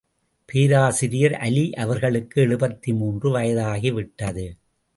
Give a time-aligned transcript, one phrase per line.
[0.45, 4.47] பேராசிரியர் அலி அவர்களுக்கு எழுபத்து மூன்று வயதாகிவிட்டது.